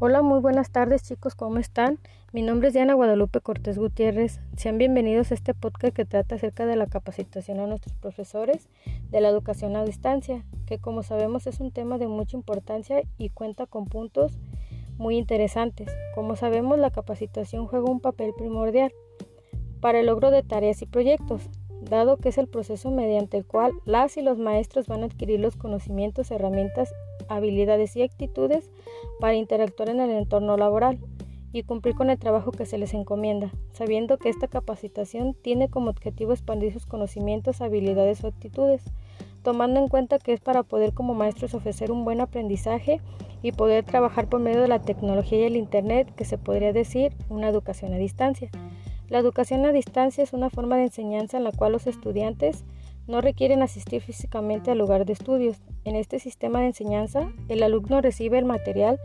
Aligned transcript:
Hola, 0.00 0.22
muy 0.22 0.40
buenas 0.40 0.72
tardes 0.72 1.04
chicos, 1.04 1.36
¿cómo 1.36 1.58
están? 1.58 2.00
Mi 2.32 2.42
nombre 2.42 2.66
es 2.66 2.74
Diana 2.74 2.94
Guadalupe 2.94 3.40
Cortés 3.40 3.78
Gutiérrez. 3.78 4.40
Sean 4.56 4.76
bienvenidos 4.76 5.30
a 5.30 5.34
este 5.34 5.54
podcast 5.54 5.94
que 5.94 6.04
trata 6.04 6.34
acerca 6.34 6.66
de 6.66 6.74
la 6.74 6.88
capacitación 6.88 7.60
a 7.60 7.68
nuestros 7.68 7.94
profesores 7.94 8.68
de 9.10 9.20
la 9.20 9.28
educación 9.28 9.76
a 9.76 9.84
distancia, 9.84 10.44
que 10.66 10.80
como 10.80 11.04
sabemos 11.04 11.46
es 11.46 11.60
un 11.60 11.70
tema 11.70 11.96
de 11.96 12.08
mucha 12.08 12.36
importancia 12.36 13.02
y 13.18 13.28
cuenta 13.28 13.66
con 13.66 13.86
puntos 13.86 14.40
muy 14.98 15.16
interesantes. 15.16 15.88
Como 16.16 16.34
sabemos, 16.34 16.76
la 16.76 16.90
capacitación 16.90 17.68
juega 17.68 17.88
un 17.88 18.00
papel 18.00 18.32
primordial 18.36 18.92
para 19.80 20.00
el 20.00 20.06
logro 20.06 20.32
de 20.32 20.42
tareas 20.42 20.82
y 20.82 20.86
proyectos, 20.86 21.48
dado 21.88 22.16
que 22.16 22.30
es 22.30 22.38
el 22.38 22.48
proceso 22.48 22.90
mediante 22.90 23.36
el 23.36 23.46
cual 23.46 23.72
las 23.84 24.16
y 24.16 24.22
los 24.22 24.38
maestros 24.38 24.88
van 24.88 25.04
a 25.04 25.06
adquirir 25.06 25.38
los 25.38 25.54
conocimientos, 25.54 26.32
herramientas 26.32 26.92
habilidades 27.28 27.96
y 27.96 28.02
actitudes 28.02 28.70
para 29.20 29.34
interactuar 29.34 29.88
en 29.88 30.00
el 30.00 30.10
entorno 30.10 30.56
laboral 30.56 30.98
y 31.52 31.62
cumplir 31.62 31.94
con 31.94 32.10
el 32.10 32.18
trabajo 32.18 32.50
que 32.50 32.66
se 32.66 32.78
les 32.78 32.94
encomienda, 32.94 33.52
sabiendo 33.72 34.18
que 34.18 34.28
esta 34.28 34.48
capacitación 34.48 35.34
tiene 35.34 35.68
como 35.68 35.90
objetivo 35.90 36.32
expandir 36.32 36.72
sus 36.72 36.84
conocimientos, 36.84 37.60
habilidades 37.60 38.24
o 38.24 38.26
actitudes, 38.26 38.82
tomando 39.44 39.78
en 39.78 39.88
cuenta 39.88 40.18
que 40.18 40.32
es 40.32 40.40
para 40.40 40.64
poder 40.64 40.94
como 40.94 41.14
maestros 41.14 41.54
ofrecer 41.54 41.92
un 41.92 42.04
buen 42.04 42.20
aprendizaje 42.20 43.00
y 43.40 43.52
poder 43.52 43.84
trabajar 43.84 44.28
por 44.28 44.40
medio 44.40 44.62
de 44.62 44.68
la 44.68 44.80
tecnología 44.80 45.40
y 45.40 45.44
el 45.44 45.56
Internet, 45.56 46.12
que 46.16 46.24
se 46.24 46.38
podría 46.38 46.72
decir 46.72 47.12
una 47.28 47.48
educación 47.50 47.92
a 47.92 47.98
distancia. 47.98 48.50
La 49.08 49.18
educación 49.18 49.64
a 49.66 49.72
distancia 49.72 50.24
es 50.24 50.32
una 50.32 50.50
forma 50.50 50.76
de 50.76 50.84
enseñanza 50.84 51.36
en 51.36 51.44
la 51.44 51.52
cual 51.52 51.72
los 51.72 51.86
estudiantes 51.86 52.64
no 53.06 53.20
requieren 53.20 53.62
asistir 53.62 54.02
físicamente 54.02 54.70
al 54.70 54.78
lugar 54.78 55.04
de 55.04 55.12
estudios. 55.12 55.58
En 55.84 55.96
este 55.96 56.18
sistema 56.18 56.60
de 56.60 56.66
enseñanza, 56.66 57.30
el 57.48 57.62
alumno 57.62 58.00
recibe 58.00 58.38
el 58.38 58.44
material 58.44 58.98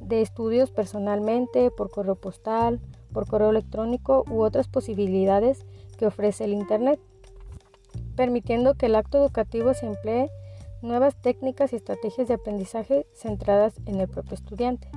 de 0.00 0.22
estudios 0.22 0.70
personalmente, 0.70 1.70
por 1.70 1.90
correo 1.90 2.16
postal, 2.16 2.80
por 3.12 3.26
correo 3.26 3.50
electrónico 3.50 4.24
u 4.30 4.42
otras 4.42 4.68
posibilidades 4.68 5.64
que 5.98 6.06
ofrece 6.06 6.44
el 6.44 6.52
Internet, 6.52 7.00
permitiendo 8.16 8.74
que 8.74 8.86
el 8.86 8.96
acto 8.96 9.18
educativo 9.18 9.74
se 9.74 9.86
emplee 9.86 10.30
nuevas 10.82 11.14
técnicas 11.20 11.72
y 11.72 11.76
estrategias 11.76 12.28
de 12.28 12.34
aprendizaje 12.34 13.06
centradas 13.14 13.74
en 13.86 14.00
el 14.00 14.08
propio 14.08 14.34
estudiante. 14.34 14.88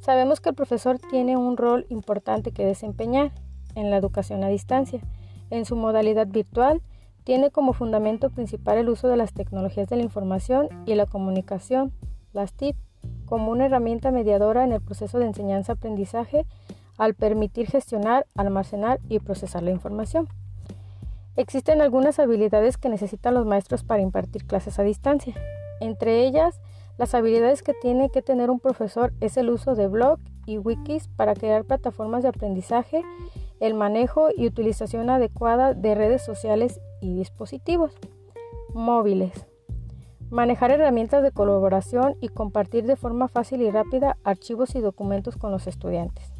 Sabemos 0.00 0.40
que 0.40 0.50
el 0.50 0.54
profesor 0.54 0.98
tiene 1.10 1.36
un 1.36 1.56
rol 1.56 1.86
importante 1.88 2.52
que 2.52 2.66
desempeñar 2.66 3.32
en 3.74 3.90
la 3.90 3.96
educación 3.96 4.42
a 4.44 4.48
distancia, 4.48 5.00
en 5.50 5.64
su 5.64 5.76
modalidad 5.76 6.26
virtual 6.26 6.82
tiene 7.24 7.50
como 7.50 7.72
fundamento 7.72 8.30
principal 8.30 8.78
el 8.78 8.88
uso 8.88 9.08
de 9.08 9.16
las 9.16 9.32
tecnologías 9.32 9.88
de 9.88 9.96
la 9.96 10.02
información 10.02 10.68
y 10.86 10.94
la 10.94 11.06
comunicación, 11.06 11.92
las 12.32 12.52
TIC, 12.52 12.76
como 13.26 13.50
una 13.50 13.66
herramienta 13.66 14.10
mediadora 14.10 14.64
en 14.64 14.72
el 14.72 14.80
proceso 14.80 15.18
de 15.18 15.26
enseñanza-aprendizaje 15.26 16.46
al 16.98 17.14
permitir 17.14 17.66
gestionar, 17.66 18.26
almacenar 18.34 19.00
y 19.08 19.20
procesar 19.20 19.62
la 19.62 19.70
información. 19.70 20.28
Existen 21.36 21.80
algunas 21.80 22.18
habilidades 22.18 22.76
que 22.76 22.88
necesitan 22.88 23.34
los 23.34 23.46
maestros 23.46 23.84
para 23.84 24.02
impartir 24.02 24.46
clases 24.46 24.78
a 24.78 24.82
distancia. 24.82 25.34
Entre 25.80 26.26
ellas, 26.26 26.60
las 26.98 27.14
habilidades 27.14 27.62
que 27.62 27.72
tiene 27.72 28.10
que 28.10 28.20
tener 28.20 28.50
un 28.50 28.60
profesor 28.60 29.14
es 29.20 29.38
el 29.38 29.48
uso 29.48 29.74
de 29.74 29.88
blog 29.88 30.18
y 30.44 30.58
wikis 30.58 31.08
para 31.08 31.34
crear 31.34 31.64
plataformas 31.64 32.22
de 32.22 32.28
aprendizaje, 32.28 33.02
el 33.60 33.74
manejo 33.74 34.28
y 34.34 34.46
utilización 34.46 35.10
adecuada 35.10 35.74
de 35.74 35.94
redes 35.94 36.22
sociales 36.24 36.80
y 37.00 37.14
dispositivos 37.14 37.92
móviles. 38.74 39.46
Manejar 40.30 40.70
herramientas 40.70 41.22
de 41.22 41.32
colaboración 41.32 42.16
y 42.20 42.28
compartir 42.28 42.86
de 42.86 42.96
forma 42.96 43.28
fácil 43.28 43.62
y 43.62 43.70
rápida 43.70 44.16
archivos 44.24 44.74
y 44.74 44.80
documentos 44.80 45.36
con 45.36 45.50
los 45.50 45.66
estudiantes. 45.66 46.32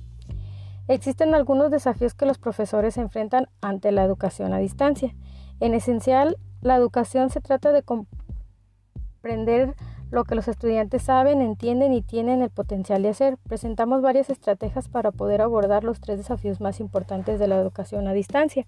Existen 0.89 1.35
algunos 1.35 1.70
desafíos 1.70 2.14
que 2.14 2.27
los 2.27 2.39
profesores 2.39 2.97
enfrentan 2.97 3.48
ante 3.61 3.92
la 3.92 4.03
educación 4.03 4.53
a 4.53 4.59
distancia. 4.59 5.14
En 5.61 5.75
esencial, 5.75 6.36
la 6.63 6.77
educación 6.77 7.30
se 7.30 7.41
trata 7.41 7.73
de 7.73 7.83
comprender 7.83 9.77
lo 10.11 10.25
que 10.25 10.35
los 10.35 10.48
estudiantes 10.48 11.03
saben, 11.03 11.41
entienden 11.41 11.93
y 11.93 12.03
tienen 12.03 12.43
el 12.43 12.51
potencial 12.51 13.03
de 13.03 13.11
hacer. 13.11 13.39
Presentamos 13.48 14.03
varias 14.03 14.29
estrategias 14.29 14.89
para 14.89 15.13
poder 15.13 15.41
abordar 15.41 15.85
los 15.85 16.01
tres 16.01 16.19
desafíos 16.19 16.61
más 16.61 16.81
importantes 16.81 17.39
de 17.39 17.47
la 17.47 17.61
educación 17.61 18.09
a 18.09 18.13
distancia. 18.13 18.67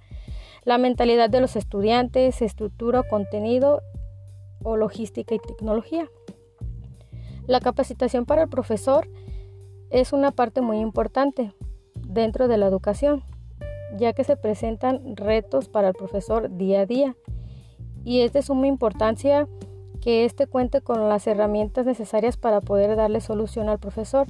La 0.64 0.78
mentalidad 0.78 1.30
de 1.30 1.40
los 1.40 1.56
estudiantes, 1.56 2.42
estructura, 2.42 3.02
contenido 3.02 3.82
o 4.62 4.76
logística 4.76 5.34
y 5.34 5.40
tecnología. 5.40 6.08
La 7.46 7.58
capacitación 7.58 8.24
para 8.24 8.44
el 8.44 8.48
profesor 8.48 9.08
es 9.90 10.12
una 10.12 10.30
parte 10.30 10.60
muy 10.60 10.78
importante 10.78 11.52
dentro 12.06 12.46
de 12.46 12.56
la 12.56 12.66
educación, 12.66 13.24
ya 13.96 14.12
que 14.12 14.22
se 14.22 14.36
presentan 14.36 15.16
retos 15.16 15.68
para 15.68 15.88
el 15.88 15.94
profesor 15.94 16.56
día 16.56 16.82
a 16.82 16.86
día 16.86 17.16
y 18.04 18.20
es 18.20 18.32
de 18.32 18.42
suma 18.42 18.68
importancia 18.68 19.48
que 20.02 20.24
éste 20.24 20.48
cuente 20.48 20.80
con 20.80 21.08
las 21.08 21.26
herramientas 21.28 21.86
necesarias 21.86 22.36
para 22.36 22.60
poder 22.60 22.96
darle 22.96 23.20
solución 23.20 23.68
al 23.68 23.78
profesor. 23.78 24.26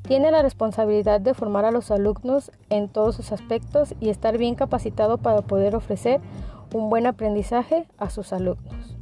Tiene 0.00 0.30
la 0.30 0.42
responsabilidad 0.42 1.20
de 1.20 1.34
formar 1.34 1.66
a 1.66 1.70
los 1.70 1.90
alumnos 1.90 2.50
en 2.70 2.88
todos 2.88 3.14
sus 3.14 3.30
aspectos 3.30 3.94
y 4.00 4.08
estar 4.08 4.38
bien 4.38 4.54
capacitado 4.54 5.18
para 5.18 5.42
poder 5.42 5.76
ofrecer 5.76 6.20
un 6.74 6.88
buen 6.88 7.06
aprendizaje 7.06 7.86
a 7.98 8.08
sus 8.08 8.32
alumnos. 8.32 9.01